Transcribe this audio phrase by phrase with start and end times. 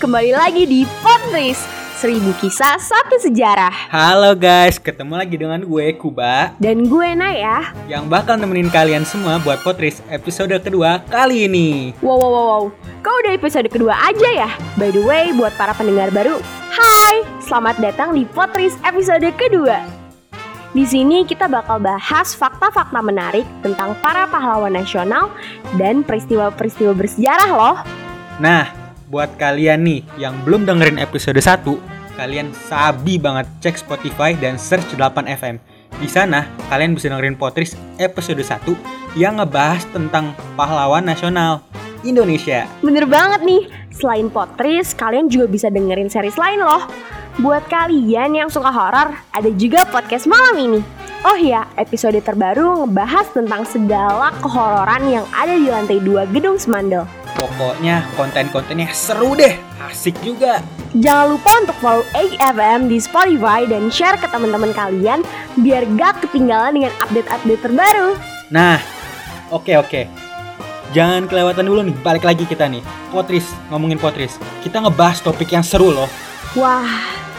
[0.00, 1.60] kembali lagi di Potris
[2.00, 3.92] Seribu kisah, satu sejarah.
[3.92, 6.56] Halo guys, ketemu lagi dengan gue Kuba.
[6.56, 7.76] Dan gue Naya.
[7.84, 11.92] Yang bakal nemenin kalian semua buat Potris episode kedua kali ini.
[12.00, 12.64] Wow, wow, wow, wow.
[13.04, 14.48] Kau udah episode kedua aja ya?
[14.80, 16.40] By the way, buat para pendengar baru
[16.72, 19.84] Hai, selamat datang di Potris episode kedua.
[20.72, 25.28] Di sini kita bakal bahas fakta-fakta menarik tentang para pahlawan nasional
[25.76, 27.76] dan peristiwa-peristiwa bersejarah loh.
[28.40, 28.79] Nah,
[29.10, 31.66] buat kalian nih yang belum dengerin episode 1,
[32.14, 35.58] kalian sabi banget cek Spotify dan search 8FM.
[35.98, 41.66] Di sana, kalian bisa dengerin Potris episode 1 yang ngebahas tentang pahlawan nasional
[42.06, 42.70] Indonesia.
[42.86, 46.86] Bener banget nih, selain Potris, kalian juga bisa dengerin series lain loh.
[47.42, 50.80] Buat kalian yang suka horor, ada juga podcast malam ini.
[51.26, 57.19] Oh ya, episode terbaru ngebahas tentang segala kehororan yang ada di lantai 2 gedung Semandel.
[57.40, 59.56] Pokoknya konten-kontennya seru deh,
[59.88, 60.60] asik juga.
[60.92, 65.24] Jangan lupa untuk follow AFM di Spotify dan share ke teman-teman kalian
[65.56, 68.12] biar gak ketinggalan dengan update-update terbaru.
[68.52, 68.76] Nah,
[69.48, 70.04] oke oke.
[70.92, 72.84] Jangan kelewatan dulu nih, balik lagi kita nih.
[73.08, 74.36] Potris, ngomongin Potris.
[74.60, 76.10] Kita ngebahas topik yang seru loh.
[76.58, 76.92] Wah,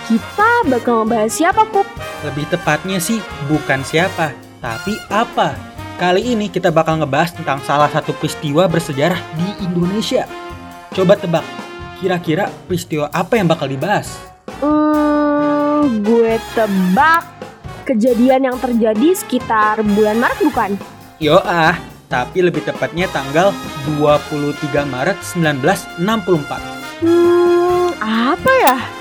[0.10, 1.86] kita bakal ngebahas siapa, Pup?
[2.26, 5.71] Lebih tepatnya sih bukan siapa, tapi apa.
[6.02, 10.26] Kali ini kita bakal ngebahas tentang salah satu peristiwa bersejarah di Indonesia.
[10.98, 11.46] Coba tebak,
[12.02, 14.18] kira-kira peristiwa apa yang bakal dibahas?
[14.66, 17.22] Hmm, gue tebak
[17.86, 20.72] kejadian yang terjadi sekitar bulan Maret bukan?
[21.22, 21.78] Yo ah,
[22.10, 23.54] tapi lebih tepatnya tanggal
[24.02, 24.58] 23
[24.90, 27.06] Maret 1964.
[27.06, 29.01] Hmm, apa ya?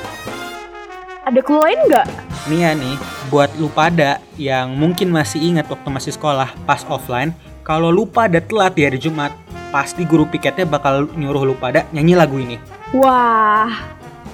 [1.31, 2.06] Ada clue lain nggak?
[2.50, 2.98] Nih ya nih,
[3.31, 7.31] buat lu pada yang mungkin masih ingat waktu masih sekolah pas offline,
[7.62, 9.31] kalau lu pada telat di hari Jumat,
[9.70, 12.58] pasti guru piketnya bakal nyuruh lu pada nyanyi lagu ini.
[12.91, 13.70] Wah,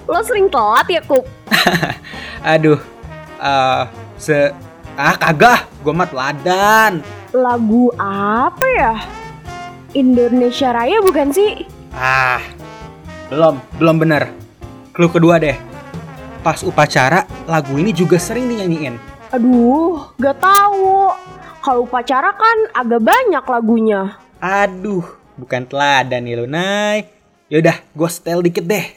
[0.09, 1.29] lo sering telat ya, Kup?
[2.57, 2.81] Aduh,
[3.45, 3.85] uh,
[4.17, 4.57] se...
[4.97, 7.05] Ah kagak, gue mah teladan.
[7.37, 8.95] Lagu apa ya?
[9.93, 11.69] Indonesia Raya bukan sih?
[11.93, 12.41] Ah,
[13.29, 14.33] belum, belum bener.
[14.97, 15.76] Clue kedua deh.
[16.47, 19.03] Pas upacara, lagu ini juga sering dinyanyiin.
[19.35, 21.11] Aduh, gak tahu.
[21.59, 24.15] Kalau upacara kan agak banyak lagunya.
[24.39, 25.03] Aduh,
[25.35, 27.11] bukan teladan nih lu, Nay.
[27.51, 28.95] Yaudah, gue setel dikit deh.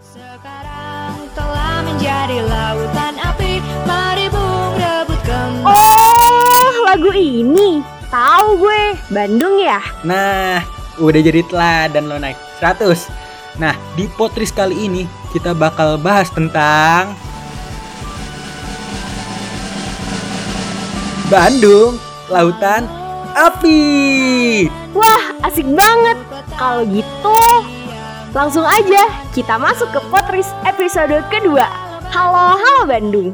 [0.00, 5.76] Sekarang telah menjadi lautan api, mari bung rebut kembali.
[5.76, 7.84] Oh, lagu ini.
[8.08, 9.84] Tahu gue, Bandung ya?
[10.08, 10.64] Nah,
[10.96, 13.25] udah jadi teladan lo naik 100.
[13.56, 17.16] Nah, di Potris kali ini kita bakal bahas tentang
[21.32, 21.96] Bandung,
[22.28, 22.84] Lautan
[23.32, 23.80] Api.
[24.92, 26.20] Wah, asik banget.
[26.60, 27.40] Kalau gitu,
[28.36, 31.64] langsung aja kita masuk ke Potris episode kedua.
[32.12, 33.32] Halo, halo Bandung.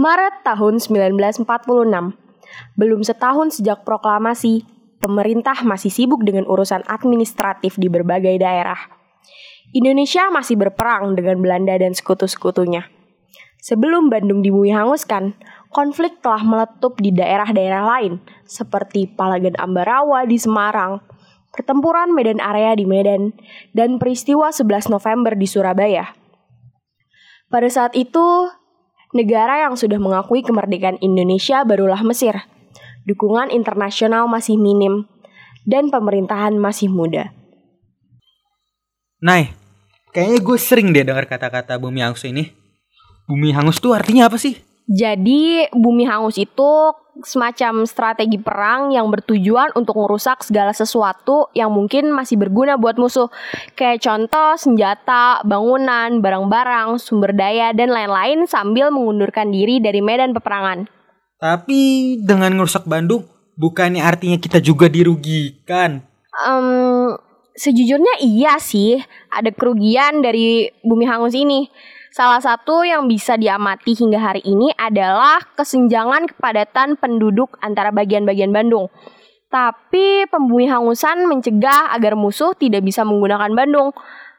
[0.00, 1.44] Maret tahun 1946.
[2.74, 4.64] Belum setahun sejak proklamasi,
[5.04, 8.80] pemerintah masih sibuk dengan urusan administratif di berbagai daerah.
[9.76, 12.88] Indonesia masih berperang dengan Belanda dan sekutu-sekutunya.
[13.60, 15.36] Sebelum Bandung dibumi hanguskan,
[15.68, 21.04] konflik telah meletup di daerah-daerah lain, seperti Palagan Ambarawa di Semarang,
[21.52, 23.36] pertempuran Medan Area di Medan,
[23.76, 26.16] dan peristiwa 11 November di Surabaya.
[27.52, 28.48] Pada saat itu,
[29.12, 32.53] negara yang sudah mengakui kemerdekaan Indonesia barulah Mesir.
[33.04, 35.08] Dukungan internasional masih minim,
[35.64, 37.32] dan pemerintahan masih muda.
[39.24, 39.56] Nay,
[40.12, 42.52] kayaknya gue sering deh dengar kata-kata bumi hangus ini.
[43.24, 44.60] Bumi hangus tuh artinya apa sih?
[44.84, 46.92] Jadi, bumi hangus itu
[47.24, 53.32] semacam strategi perang yang bertujuan untuk merusak segala sesuatu yang mungkin masih berguna buat musuh.
[53.78, 60.90] Kayak contoh senjata, bangunan, barang-barang, sumber daya, dan lain-lain sambil mengundurkan diri dari medan peperangan.
[61.44, 63.28] Tapi dengan ngerusak Bandung,
[63.60, 66.00] bukannya artinya kita juga dirugikan?
[66.32, 67.20] Um,
[67.52, 68.96] sejujurnya iya sih,
[69.28, 71.68] ada kerugian dari bumi hangus ini.
[72.16, 78.88] Salah satu yang bisa diamati hingga hari ini adalah kesenjangan kepadatan penduduk antara bagian-bagian Bandung.
[79.52, 83.92] Tapi pembumi hangusan mencegah agar musuh tidak bisa menggunakan Bandung.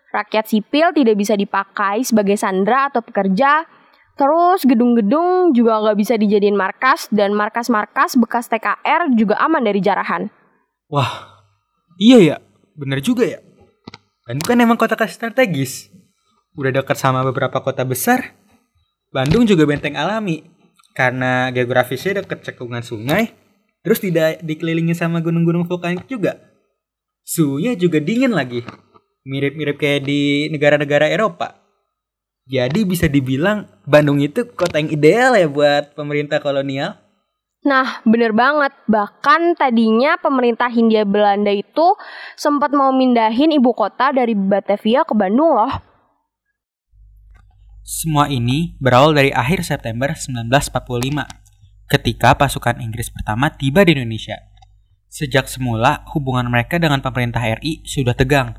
[0.10, 3.68] Rakyat sipil tidak bisa dipakai sebagai sandera atau pekerja.
[4.16, 10.32] Terus gedung-gedung juga nggak bisa dijadiin markas dan markas-markas bekas TKR juga aman dari jarahan.
[10.88, 11.44] Wah,
[12.00, 12.38] iya ya,
[12.80, 13.44] bener juga ya.
[14.24, 15.92] Bandung kan emang kota strategis
[16.56, 18.32] udah dekat sama beberapa kota besar.
[19.12, 20.48] Bandung juga benteng alami
[20.96, 23.36] karena geografisnya dekat cekungan sungai,
[23.84, 26.40] terus tidak dikelilingi sama gunung-gunung vulkanik juga.
[27.28, 28.64] Suhunya juga dingin lagi.
[29.28, 31.65] Mirip-mirip kayak di negara-negara Eropa.
[32.45, 37.01] Jadi bisa dibilang Bandung itu kota yang ideal ya buat pemerintah kolonial.
[37.65, 38.69] Nah, bener banget.
[38.86, 41.97] Bahkan tadinya pemerintah Hindia Belanda itu
[42.38, 45.74] sempat mau mindahin ibu kota dari Batavia ke Bandung loh.
[47.81, 51.25] Semua ini berawal dari akhir September 1945,
[51.89, 54.38] ketika pasukan Inggris pertama tiba di Indonesia.
[55.09, 58.57] Sejak semula, hubungan mereka dengan pemerintah RI sudah tegang.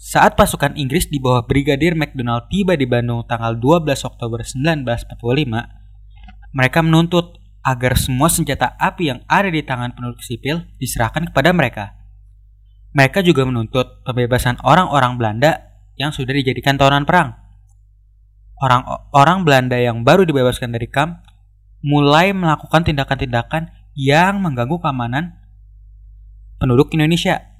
[0.00, 5.12] Saat pasukan Inggris di bawah Brigadir MacDonald tiba di Bandung tanggal 12 Oktober 1945,
[6.56, 12.00] mereka menuntut agar semua senjata api yang ada di tangan penduduk sipil diserahkan kepada mereka.
[12.96, 15.68] Mereka juga menuntut pembebasan orang-orang Belanda
[16.00, 17.36] yang sudah dijadikan tawanan perang.
[18.56, 21.20] Orang-orang Belanda yang baru dibebaskan dari kamp
[21.84, 25.36] mulai melakukan tindakan-tindakan yang mengganggu keamanan
[26.56, 27.52] penduduk Indonesia.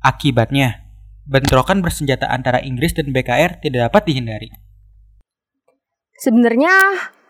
[0.00, 0.81] Akibatnya,
[1.26, 4.48] bentrokan bersenjata antara Inggris dan BKR tidak dapat dihindari.
[6.22, 6.72] Sebenarnya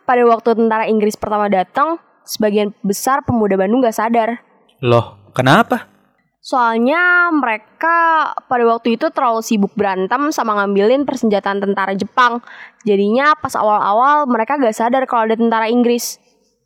[0.05, 1.97] pada waktu tentara Inggris pertama datang,
[2.29, 4.45] sebagian besar pemuda Bandung gak sadar.
[4.85, 5.89] Loh, kenapa?
[6.43, 12.43] Soalnya mereka pada waktu itu terlalu sibuk berantem sama ngambilin persenjataan tentara Jepang.
[12.83, 16.19] Jadinya pas awal-awal mereka gak sadar kalau ada tentara Inggris.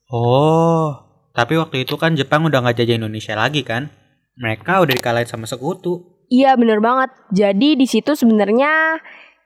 [0.08, 0.96] Oh,
[1.36, 3.92] tapi waktu itu kan Jepang udah gak jajah Indonesia lagi kan?
[4.40, 6.15] Mereka udah dikalahin sama sekutu.
[6.26, 7.10] Iya bener banget.
[7.30, 8.98] Jadi di situ sebenarnya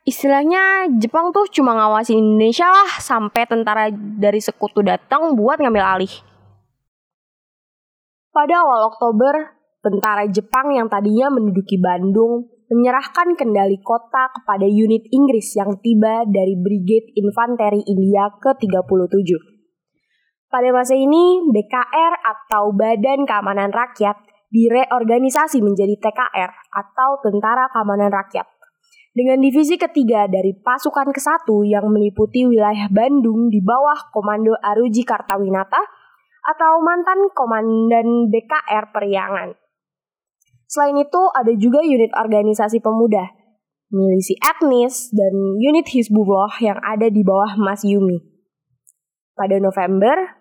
[0.09, 6.15] istilahnya Jepang tuh cuma ngawasin Indonesia lah sampai tentara dari sekutu datang buat ngambil alih.
[8.31, 9.35] Pada awal Oktober,
[9.85, 16.55] tentara Jepang yang tadinya menduduki Bandung menyerahkan kendali kota kepada unit Inggris yang tiba dari
[16.55, 19.31] Brigade Infanteri India ke-37.
[20.47, 28.61] Pada masa ini, BKR atau Badan Keamanan Rakyat direorganisasi menjadi TKR atau Tentara Keamanan Rakyat
[29.11, 35.83] dengan divisi ketiga dari pasukan ke-1 yang meliputi wilayah Bandung di bawah Komando Aruji Kartawinata
[36.47, 39.51] atau mantan Komandan BKR Periangan.
[40.71, 43.27] Selain itu, ada juga unit organisasi pemuda,
[43.91, 48.23] milisi etnis, dan unit Hizbullah yang ada di bawah Mas Yumi.
[49.35, 50.39] Pada November,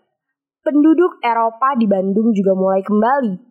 [0.62, 3.49] penduduk Eropa di Bandung juga mulai kembali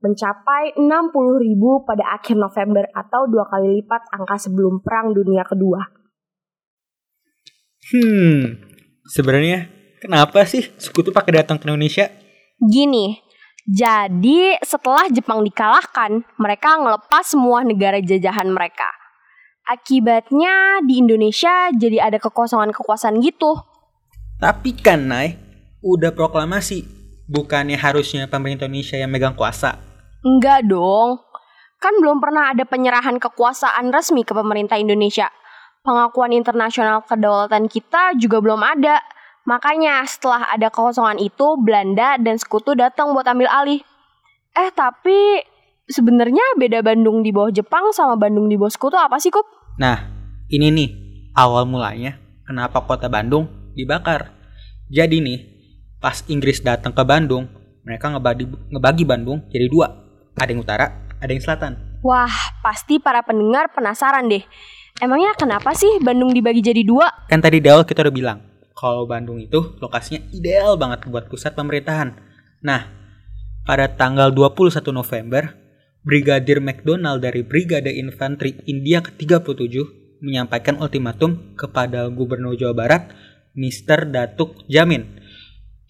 [0.00, 5.80] mencapai 60 ribu pada akhir November atau dua kali lipat angka sebelum Perang Dunia Kedua.
[7.90, 8.60] Hmm,
[9.04, 9.68] sebenarnya
[10.00, 12.08] kenapa sih sekutu pakai datang ke Indonesia?
[12.60, 13.20] Gini,
[13.68, 18.88] jadi setelah Jepang dikalahkan, mereka ngelepas semua negara jajahan mereka.
[19.68, 23.60] Akibatnya di Indonesia jadi ada kekosongan kekuasaan gitu.
[24.40, 25.36] Tapi kan, Nay,
[25.84, 26.88] udah proklamasi.
[27.30, 29.89] Bukannya harusnya pemerintah Indonesia yang megang kuasa.
[30.20, 31.24] Enggak dong.
[31.80, 35.32] Kan belum pernah ada penyerahan kekuasaan resmi ke pemerintah Indonesia.
[35.80, 39.00] Pengakuan internasional kedaulatan kita juga belum ada.
[39.48, 43.80] Makanya setelah ada kekosongan itu, Belanda dan sekutu datang buat ambil alih.
[44.52, 45.40] Eh tapi
[45.88, 49.48] sebenarnya beda Bandung di bawah Jepang sama Bandung di bawah sekutu apa sih, Kup?
[49.80, 50.04] Nah,
[50.52, 50.88] ini nih
[51.32, 54.36] awal mulanya kenapa kota Bandung dibakar.
[54.92, 55.38] Jadi nih,
[55.96, 57.48] pas Inggris datang ke Bandung,
[57.88, 60.09] mereka ngebagi, ngebagi Bandung jadi dua.
[60.40, 60.86] Ada yang utara,
[61.20, 62.00] ada yang selatan.
[62.00, 62.32] Wah,
[62.64, 64.40] pasti para pendengar penasaran deh.
[65.04, 67.28] Emangnya kenapa sih Bandung dibagi jadi dua?
[67.28, 68.38] Kan tadi di awal kita udah bilang,
[68.72, 72.16] kalau Bandung itu lokasinya ideal banget buat pusat pemerintahan.
[72.64, 72.88] Nah,
[73.68, 75.52] pada tanggal 21 November,
[76.00, 83.12] Brigadir McDonald dari Brigade Infanteri India ke-37 menyampaikan ultimatum kepada Gubernur Jawa Barat,
[83.52, 84.08] Mr.
[84.08, 85.20] Datuk Jamin.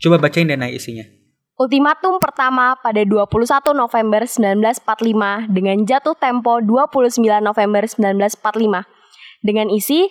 [0.02, 1.06] Coba bacain dan naik isinya.
[1.60, 8.88] Ultimatum pertama pada 21 November 1945 dengan jatuh tempo 29 November 1945.
[9.44, 10.08] Dengan isi,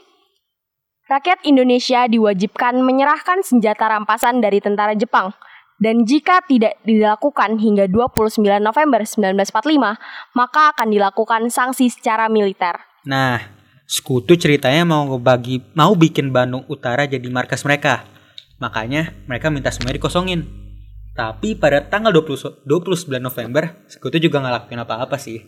[1.10, 5.34] rakyat Indonesia diwajibkan menyerahkan senjata rampasan dari tentara Jepang.
[5.82, 12.78] Dan jika tidak dilakukan hingga 29 November 1945, maka akan dilakukan sanksi secara militer.
[13.10, 13.42] Nah,
[13.90, 18.06] sekutu ceritanya mau bagi mau bikin Bandung Utara jadi markas mereka.
[18.62, 20.69] Makanya mereka minta semuanya dikosongin.
[21.20, 25.44] Tapi pada tanggal 20, 29 November, sekutu juga nggak lakuin apa-apa sih.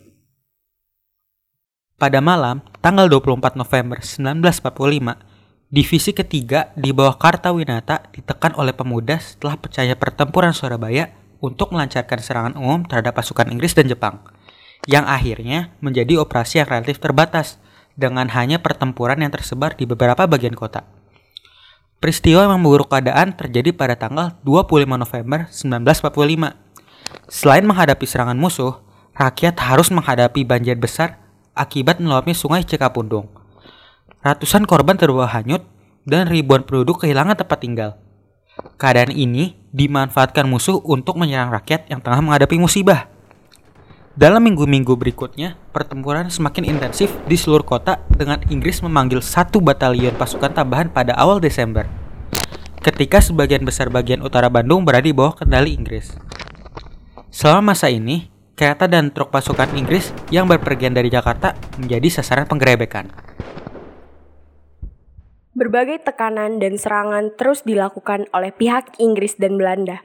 [1.95, 5.31] Pada malam, tanggal 24 November 1945,
[5.71, 12.53] Divisi ketiga di bawah Kartawinata ditekan oleh pemuda setelah percaya pertempuran Surabaya untuk melancarkan serangan
[12.59, 14.19] umum terhadap pasukan Inggris dan Jepang,
[14.83, 17.55] yang akhirnya menjadi operasi yang relatif terbatas
[17.95, 20.83] dengan hanya pertempuran yang tersebar di beberapa bagian kota.
[22.01, 26.57] Peristiwa yang memburuk keadaan terjadi pada tanggal 25 November 1945.
[27.29, 28.81] Selain menghadapi serangan musuh,
[29.13, 31.21] rakyat harus menghadapi banjir besar
[31.53, 33.29] akibat meluapnya sungai Cikapundung.
[34.25, 35.61] Ratusan korban terbawa hanyut
[36.09, 37.91] dan ribuan penduduk kehilangan tempat tinggal.
[38.81, 43.13] Keadaan ini dimanfaatkan musuh untuk menyerang rakyat yang tengah menghadapi musibah.
[44.11, 50.51] Dalam minggu-minggu berikutnya, pertempuran semakin intensif di seluruh kota dengan Inggris memanggil satu batalion pasukan
[50.51, 51.87] tambahan pada awal Desember.
[52.83, 56.11] Ketika sebagian besar bagian utara Bandung berada di bawah kendali Inggris.
[57.31, 58.27] Selama masa ini,
[58.59, 63.07] kereta dan truk pasukan Inggris yang berpergian dari Jakarta menjadi sasaran penggerebekan.
[65.55, 70.03] Berbagai tekanan dan serangan terus dilakukan oleh pihak Inggris dan Belanda.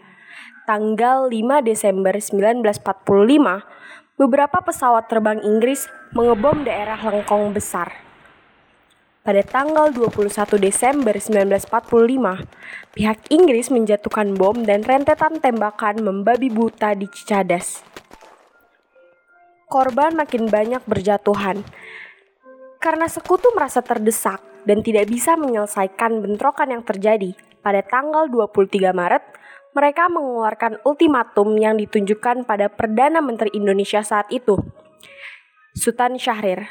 [0.66, 2.82] Tanggal 5 Desember 1945,
[4.18, 7.94] beberapa pesawat terbang Inggris mengebom daerah Lengkong besar.
[9.23, 10.26] Pada tanggal 21
[10.58, 11.70] Desember 1945,
[12.99, 17.87] pihak Inggris menjatuhkan bom dan rentetan tembakan membabi buta di Cicadas.
[19.70, 21.62] Korban makin banyak berjatuhan.
[22.82, 29.45] Karena sekutu merasa terdesak dan tidak bisa menyelesaikan bentrokan yang terjadi, pada tanggal 23 Maret,
[29.76, 34.56] mereka mengeluarkan ultimatum yang ditunjukkan pada Perdana Menteri Indonesia saat itu,
[35.76, 36.64] Sultan Syahrir.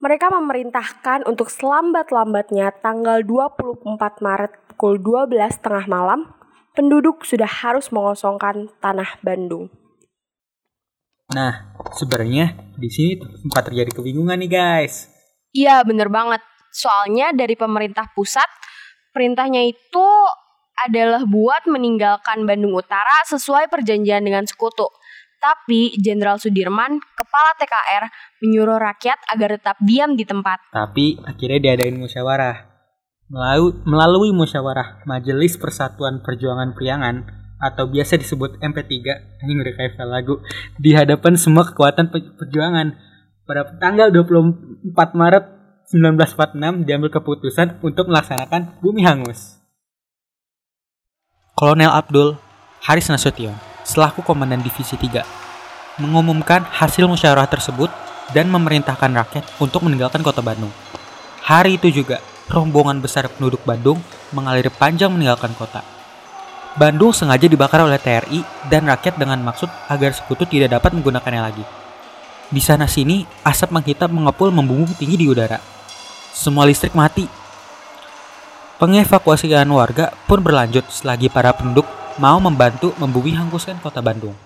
[0.00, 6.32] Mereka memerintahkan untuk selambat-lambatnya tanggal 24 Maret pukul 12 tengah malam,
[6.72, 9.68] penduduk sudah harus mengosongkan tanah Bandung.
[11.36, 15.12] Nah, sebenarnya di sini sempat terjadi kebingungan nih guys.
[15.52, 16.40] Iya, bener banget.
[16.72, 18.48] Soalnya dari pemerintah pusat,
[19.12, 20.06] perintahnya itu
[20.84, 24.86] adalah buat meninggalkan Bandung Utara sesuai perjanjian dengan sekutu.
[25.36, 28.04] Tapi Jenderal Sudirman, kepala TKR,
[28.42, 30.58] menyuruh rakyat agar tetap diam di tempat.
[30.72, 32.76] Tapi akhirnya diadain musyawarah.
[33.86, 38.92] Melalui, musyawarah Majelis Persatuan Perjuangan Priangan atau biasa disebut MP3
[39.42, 40.44] ini udah kayak lagu
[40.76, 42.92] di hadapan semua kekuatan pe- perjuangan
[43.48, 45.44] pada tanggal 24 Maret
[45.88, 49.55] 1946 diambil keputusan untuk melaksanakan bumi hangus.
[51.56, 52.36] Kolonel Abdul
[52.84, 55.24] Haris Nasution selaku komandan divisi 3
[56.04, 57.88] mengumumkan hasil musyawarah tersebut
[58.36, 60.68] dan memerintahkan rakyat untuk meninggalkan kota Bandung.
[61.40, 62.20] Hari itu juga
[62.52, 63.96] rombongan besar penduduk Bandung
[64.36, 65.80] mengalir panjang meninggalkan kota.
[66.76, 71.64] Bandung sengaja dibakar oleh TRI dan rakyat dengan maksud agar sekutu tidak dapat menggunakannya lagi.
[72.52, 75.56] Di sana sini, asap menghitam mengepul membumbung tinggi di udara.
[76.36, 77.24] Semua listrik mati.
[78.76, 81.88] Pengevakuasian warga pun berlanjut selagi para penduduk
[82.20, 84.36] mau membantu membumi hanguskan kota Bandung.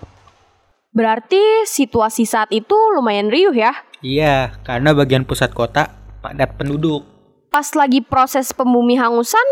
[0.94, 3.74] Berarti situasi saat itu lumayan riuh ya.
[3.98, 5.90] Iya, karena bagian pusat kota
[6.22, 7.02] padat penduduk.
[7.50, 9.42] Pas lagi proses pembumi hangusan,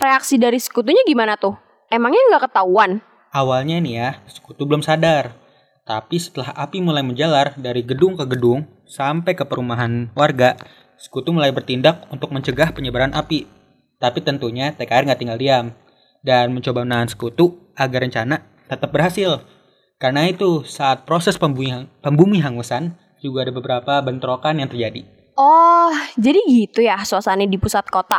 [0.00, 1.52] reaksi dari sekutunya gimana tuh?
[1.92, 3.04] Emangnya nggak ketahuan?
[3.36, 5.36] Awalnya nih ya, sekutu belum sadar.
[5.84, 10.56] Tapi setelah api mulai menjalar dari gedung ke gedung sampai ke perumahan warga,
[10.96, 13.60] sekutu mulai bertindak untuk mencegah penyebaran api.
[14.02, 15.70] Tapi tentunya TKR nggak tinggal diam
[16.26, 19.46] dan mencoba menahan sekutu agar rencana tetap berhasil.
[20.02, 25.06] Karena itu, saat proses pembumi, pembumi hangusan, juga ada beberapa bentrokan yang terjadi.
[25.38, 28.18] Oh, jadi gitu ya suasana di pusat kota.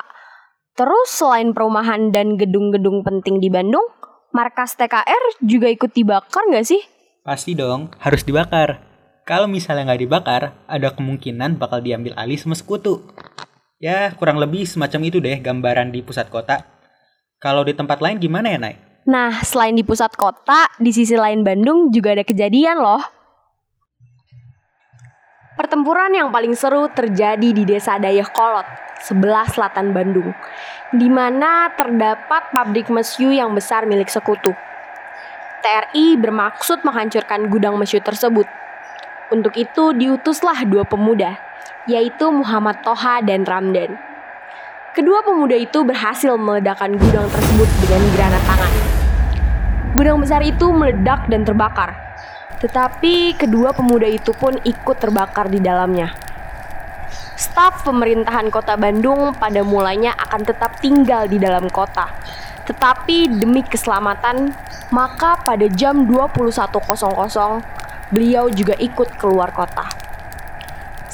[0.79, 3.83] Terus selain perumahan dan gedung-gedung penting di Bandung,
[4.31, 6.79] markas TKR juga ikut dibakar nggak sih?
[7.27, 8.81] Pasti dong, harus dibakar.
[9.27, 13.03] Kalau misalnya nggak dibakar, ada kemungkinan bakal diambil alih sama sekutu.
[13.83, 16.63] Ya, kurang lebih semacam itu deh gambaran di pusat kota.
[17.35, 18.79] Kalau di tempat lain gimana ya, Nay?
[19.03, 23.03] Nah, selain di pusat kota, di sisi lain Bandung juga ada kejadian loh.
[25.59, 28.63] Pertempuran yang paling seru terjadi di Desa Dayakolot,
[29.03, 30.31] sebelah selatan Bandung,
[30.95, 34.55] di mana terdapat pabrik mesiu yang besar milik sekutu.
[35.59, 38.47] TRI bermaksud menghancurkan gudang mesiu tersebut.
[39.27, 41.35] Untuk itu diutuslah dua pemuda,
[41.83, 43.99] yaitu Muhammad Toha dan Ramdan.
[44.93, 48.73] Kedua pemuda itu berhasil meledakkan gudang tersebut dengan granat tangan.
[49.97, 51.97] Gudang besar itu meledak dan terbakar.
[52.61, 56.13] Tetapi kedua pemuda itu pun ikut terbakar di dalamnya.
[57.33, 62.07] Staf pemerintahan kota Bandung pada mulanya akan tetap tinggal di dalam kota.
[62.63, 64.55] Tetapi demi keselamatan,
[64.93, 66.79] maka pada jam 21.00
[68.13, 70.02] beliau juga ikut keluar kota.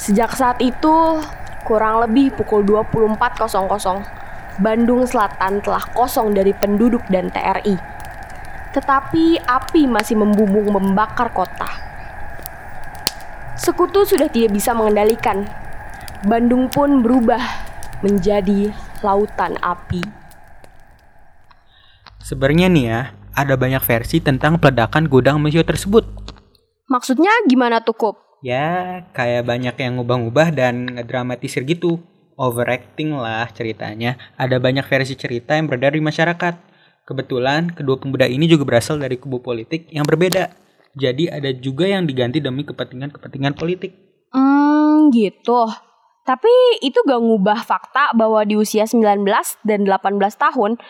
[0.00, 1.20] Sejak saat itu,
[1.68, 8.00] kurang lebih pukul 24.00, Bandung Selatan telah kosong dari penduduk dan TRI
[8.70, 11.66] tetapi api masih membumbung membakar kota.
[13.58, 15.44] Sekutu sudah tidak bisa mengendalikan.
[16.24, 17.42] Bandung pun berubah
[18.00, 18.72] menjadi
[19.04, 20.00] lautan api.
[22.22, 23.00] Sebenarnya nih ya,
[23.34, 26.06] ada banyak versi tentang peledakan gudang mesiu tersebut.
[26.86, 28.29] Maksudnya gimana tuh, Kup?
[28.40, 32.00] Ya, kayak banyak yang ngubah-ngubah dan ngedramatisir gitu.
[32.40, 34.16] Overacting lah ceritanya.
[34.40, 36.56] Ada banyak versi cerita yang beredar di masyarakat.
[37.04, 40.56] Kebetulan, kedua pemuda ini juga berasal dari kubu politik yang berbeda.
[40.96, 43.92] Jadi ada juga yang diganti demi kepentingan-kepentingan politik.
[44.32, 45.68] Hmm, gitu.
[46.24, 49.20] Tapi itu gak ngubah fakta bahwa di usia 19
[49.68, 50.80] dan 18 tahun,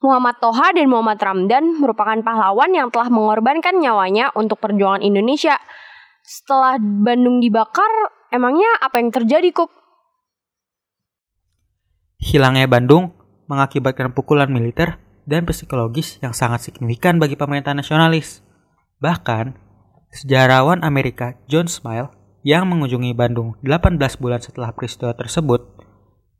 [0.00, 5.60] Muhammad Toha dan Muhammad Ramdan merupakan pahlawan yang telah mengorbankan nyawanya untuk perjuangan Indonesia.
[6.24, 9.68] Setelah Bandung dibakar, emangnya apa yang terjadi, Kup?
[12.16, 13.12] Hilangnya Bandung
[13.44, 14.96] mengakibatkan pukulan militer
[15.28, 18.40] dan psikologis yang sangat signifikan bagi pemerintah nasionalis.
[19.04, 19.52] Bahkan,
[20.16, 22.08] sejarawan Amerika John Smile
[22.40, 25.60] yang mengunjungi Bandung 18 bulan setelah peristiwa tersebut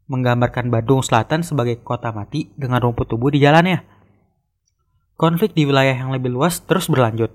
[0.09, 3.85] menggambarkan Bandung Selatan sebagai kota mati dengan rumput tubuh di jalannya.
[5.21, 7.29] Konflik di wilayah yang lebih luas terus berlanjut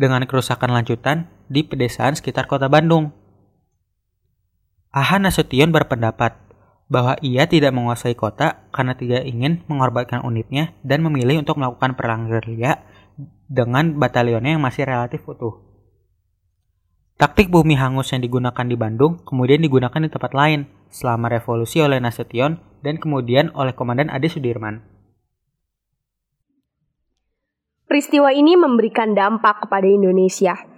[0.00, 3.10] dengan kerusakan lanjutan di pedesaan sekitar kota Bandung.
[4.94, 6.38] Aha Nasution berpendapat
[6.90, 12.30] bahwa ia tidak menguasai kota karena tidak ingin mengorbankan unitnya dan memilih untuk melakukan perang
[12.30, 12.82] gerilya
[13.50, 15.58] dengan batalionnya yang masih relatif utuh.
[17.18, 21.98] Taktik bumi hangus yang digunakan di Bandung kemudian digunakan di tempat lain selama revolusi oleh
[22.02, 24.82] Nasution dan kemudian oleh Komandan Ade Sudirman.
[27.90, 30.69] Peristiwa ini memberikan dampak kepada Indonesia.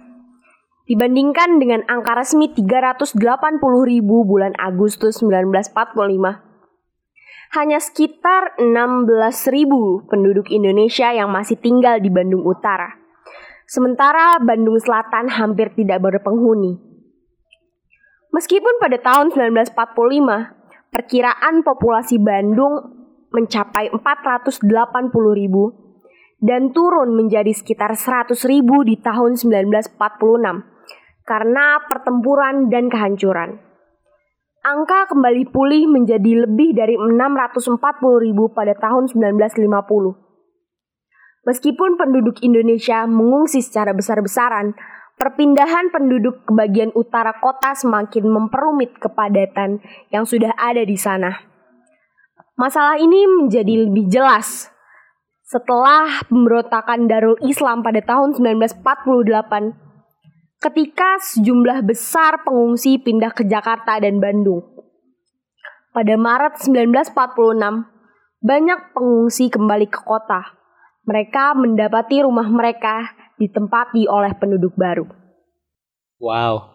[0.83, 3.15] Dibandingkan dengan angka resmi 380
[3.87, 5.71] ribu bulan Agustus 1945,
[7.55, 9.07] hanya sekitar 16
[9.55, 12.99] ribu penduduk Indonesia yang masih tinggal di Bandung Utara.
[13.63, 16.75] Sementara Bandung Selatan hampir tidak berpenghuni.
[18.35, 19.71] Meskipun pada tahun 1945,
[20.91, 22.91] perkiraan populasi Bandung
[23.31, 24.67] mencapai 480
[25.31, 25.71] ribu
[26.43, 30.72] dan turun menjadi sekitar 100 ribu di tahun 1946
[31.23, 33.59] karena pertempuran dan kehancuran.
[34.63, 37.83] Angka kembali pulih menjadi lebih dari 640
[38.23, 40.23] ribu pada tahun 1950.
[41.43, 44.71] Meskipun penduduk Indonesia mengungsi secara besar-besaran,
[45.19, 49.83] perpindahan penduduk ke bagian utara kota semakin memperumit kepadatan
[50.15, 51.43] yang sudah ada di sana.
[52.55, 54.71] Masalah ini menjadi lebih jelas
[55.43, 58.79] setelah pemberontakan Darul Islam pada tahun 1948
[60.63, 64.63] ketika sejumlah besar pengungsi pindah ke Jakarta dan Bandung.
[65.91, 67.11] Pada Maret 1946,
[68.39, 70.55] banyak pengungsi kembali ke kota.
[71.03, 75.03] Mereka mendapati rumah mereka ditempati oleh penduduk baru.
[76.23, 76.71] Wow,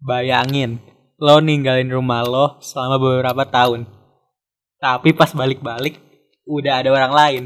[0.00, 0.80] bayangin
[1.20, 3.84] lo ninggalin rumah lo selama beberapa tahun.
[4.80, 6.00] Tapi pas balik-balik
[6.48, 7.44] udah ada orang lain.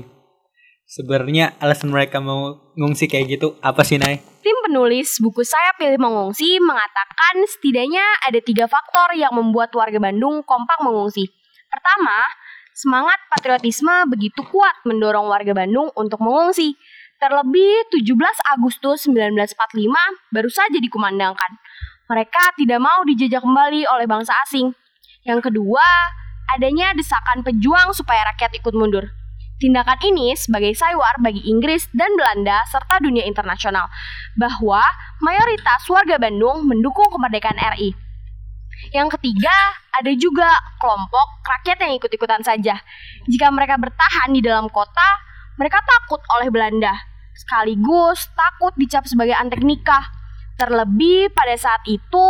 [0.95, 4.23] Sebenarnya alasan mereka mau ngungsi kayak gitu apa sih, Nay?
[4.47, 10.47] Tim penulis buku Saya Pilih Mengungsi mengatakan setidaknya ada tiga faktor yang membuat warga Bandung
[10.47, 11.27] kompak mengungsi.
[11.67, 12.23] Pertama,
[12.79, 16.79] semangat patriotisme begitu kuat mendorong warga Bandung untuk mengungsi.
[17.19, 18.15] Terlebih 17
[18.55, 19.51] Agustus 1945
[20.31, 21.59] baru saja dikumandangkan.
[22.07, 24.71] Mereka tidak mau dijajah kembali oleh bangsa asing.
[25.27, 25.83] Yang kedua,
[26.55, 29.24] adanya desakan pejuang supaya rakyat ikut mundur.
[29.65, 33.89] Tindakan ini sebagai saywar bagi Inggris dan Belanda serta dunia internasional
[34.37, 34.85] bahwa
[35.25, 37.97] mayoritas warga Bandung mendukung kemerdekaan RI.
[38.93, 39.57] Yang ketiga,
[39.89, 42.77] ada juga kelompok rakyat yang ikut-ikutan saja.
[43.25, 45.09] Jika mereka bertahan di dalam kota,
[45.57, 46.93] mereka takut oleh Belanda,
[47.33, 50.13] sekaligus takut dicap sebagai antek nikah.
[50.61, 52.27] Terlebih pada saat itu,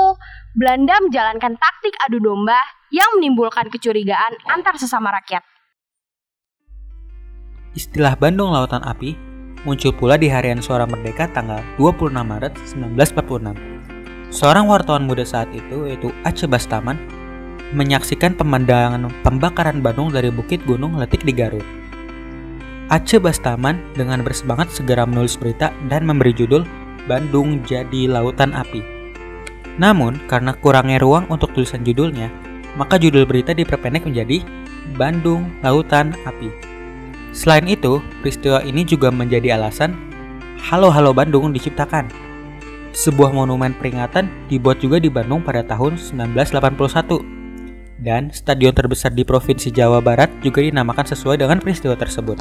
[0.54, 2.62] Belanda menjalankan taktik adu domba
[2.94, 5.53] yang menimbulkan kecurigaan antar sesama rakyat.
[7.74, 9.18] Istilah Bandung Lautan Api
[9.66, 14.30] muncul pula di harian Suara Merdeka tanggal 26 Maret 1946.
[14.30, 16.94] Seorang wartawan muda saat itu, yaitu Aceh Bastaman,
[17.74, 21.66] menyaksikan pemandangan pembakaran Bandung dari Bukit Gunung Letik di Garut.
[22.94, 26.62] Aceh Bastaman dengan bersemangat segera menulis berita dan memberi judul
[27.10, 28.86] Bandung Jadi Lautan Api.
[29.82, 32.30] Namun, karena kurangnya ruang untuk tulisan judulnya,
[32.78, 34.46] maka judul berita diperpendek menjadi
[34.94, 36.63] Bandung Lautan Api.
[37.34, 39.90] Selain itu, peristiwa ini juga menjadi alasan
[40.70, 42.06] Halo Halo Bandung diciptakan.
[42.94, 47.98] Sebuah monumen peringatan dibuat juga di Bandung pada tahun 1981.
[47.98, 52.38] Dan stadion terbesar di Provinsi Jawa Barat juga dinamakan sesuai dengan peristiwa tersebut.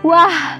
[0.00, 0.56] Wah,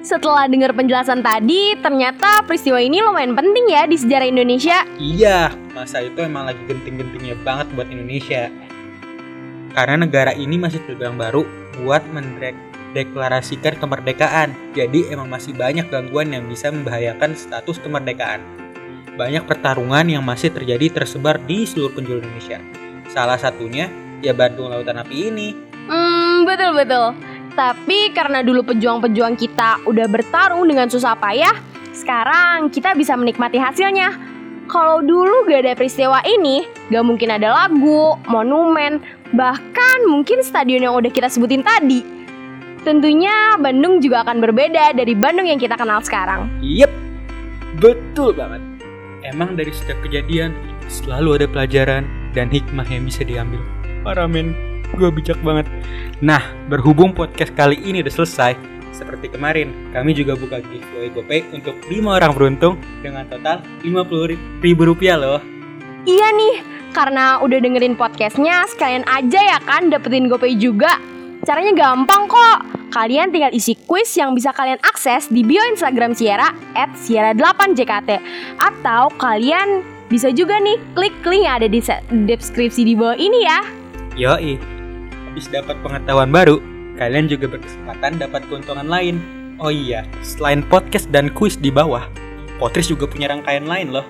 [0.00, 4.80] setelah dengar penjelasan tadi, ternyata peristiwa ini lumayan penting ya di sejarah Indonesia.
[4.96, 8.48] Iya, masa itu emang lagi genting-gentingnya banget buat Indonesia.
[9.70, 11.46] Karena negara ini masih terbilang baru
[11.80, 14.52] buat mendeklarasikan kemerdekaan.
[14.74, 18.42] Jadi emang masih banyak gangguan yang bisa membahayakan status kemerdekaan.
[19.14, 22.58] Banyak pertarungan yang masih terjadi tersebar di seluruh penjuru Indonesia.
[23.10, 23.90] Salah satunya
[24.24, 25.48] ya Bandung Lautan Api ini.
[25.90, 27.18] Hmm, betul-betul.
[27.58, 31.52] Tapi karena dulu pejuang-pejuang kita udah bertarung dengan susah payah,
[31.90, 34.14] sekarang kita bisa menikmati hasilnya.
[34.70, 36.62] Kalau dulu gak ada peristiwa ini,
[36.94, 39.02] gak mungkin ada lagu, monumen,
[39.34, 42.02] bahkan mungkin stadion yang udah kita sebutin tadi.
[42.80, 46.48] Tentunya Bandung juga akan berbeda dari Bandung yang kita kenal sekarang.
[46.64, 46.90] Yep,
[47.78, 48.64] betul banget.
[49.20, 50.56] Emang dari setiap kejadian
[50.88, 53.60] selalu ada pelajaran dan hikmah yang bisa diambil.
[54.00, 54.56] Parah men,
[54.96, 55.68] gue bijak banget.
[56.24, 56.40] Nah,
[56.72, 58.56] berhubung podcast kali ini udah selesai,
[58.90, 64.82] seperti kemarin, kami juga buka giveaway GoPay untuk 5 orang beruntung dengan total 50 ribu
[64.82, 65.40] rupiah loh.
[66.08, 66.54] Iya nih,
[66.96, 70.96] karena udah dengerin podcastnya, sekalian aja ya kan dapetin GoPay juga.
[71.44, 72.58] Caranya gampang kok.
[72.88, 78.10] Kalian tinggal isi quiz yang bisa kalian akses di bio Instagram Sierra at Sierra8JKT.
[78.56, 81.84] Atau kalian bisa juga nih klik link yang ada di
[82.24, 83.60] deskripsi di bawah ini ya.
[84.16, 84.56] Yoi,
[85.28, 86.64] habis dapat pengetahuan baru,
[86.96, 89.20] kalian juga berkesempatan dapat keuntungan lain.
[89.60, 92.08] Oh iya, selain podcast dan kuis di bawah,
[92.56, 94.08] Potris juga punya rangkaian lain loh,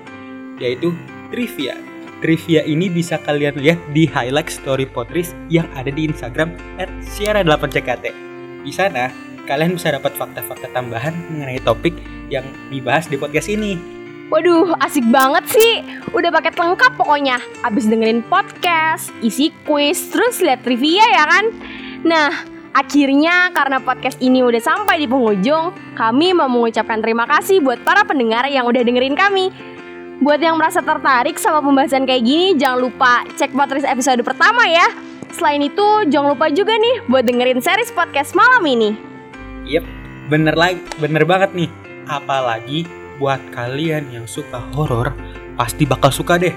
[0.56, 0.94] yaitu
[1.30, 1.78] trivia.
[2.20, 8.12] Trivia ini bisa kalian lihat di highlight story Potris yang ada di Instagram at Sierra8CKT.
[8.60, 9.08] Di sana,
[9.48, 11.96] kalian bisa dapat fakta-fakta tambahan mengenai topik
[12.28, 13.80] yang dibahas di podcast ini.
[14.30, 15.82] Waduh, asik banget sih.
[16.14, 17.40] Udah paket lengkap pokoknya.
[17.66, 21.44] Abis dengerin podcast, isi quiz, terus lihat trivia ya kan?
[22.06, 22.30] Nah,
[22.70, 28.06] akhirnya karena podcast ini udah sampai di penghujung, kami mau mengucapkan terima kasih buat para
[28.06, 29.50] pendengar yang udah dengerin kami.
[30.20, 34.84] Buat yang merasa tertarik sama pembahasan kayak gini, jangan lupa cek podcast episode pertama ya.
[35.32, 38.92] Selain itu, jangan lupa juga nih buat dengerin series podcast malam ini.
[39.64, 39.84] Yep,
[40.28, 41.72] bener lagi, bener banget nih.
[42.04, 42.84] Apalagi
[43.16, 45.16] buat kalian yang suka horor,
[45.56, 46.52] pasti bakal suka deh.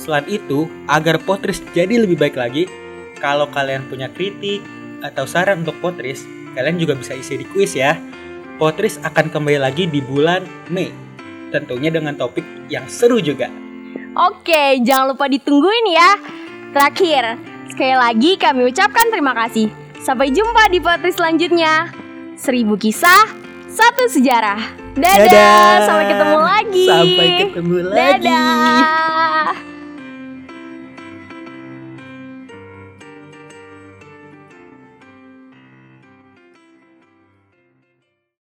[0.00, 2.72] Selain itu, agar Potris jadi lebih baik lagi,
[3.20, 4.64] kalau kalian punya kritik
[5.04, 6.24] atau saran untuk Potris,
[6.56, 8.00] kalian juga bisa isi di kuis ya.
[8.56, 10.40] Potris akan kembali lagi di bulan
[10.72, 11.03] Mei.
[11.54, 13.46] Tentunya dengan topik yang seru juga.
[14.18, 16.10] Oke, jangan lupa ditungguin ya.
[16.74, 17.38] Terakhir,
[17.70, 19.70] sekali lagi kami ucapkan terima kasih.
[20.02, 21.94] Sampai jumpa di podcast selanjutnya.
[22.34, 23.30] Seribu kisah,
[23.70, 24.58] satu sejarah.
[24.98, 25.78] Dadah, Dadah.
[25.86, 26.86] sampai ketemu lagi.
[26.90, 27.98] Sampai ketemu lagi.
[28.02, 29.73] Dadah.